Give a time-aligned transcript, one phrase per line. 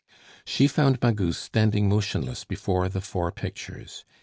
[0.45, 4.03] She found Magus standing motionless before the four pictures.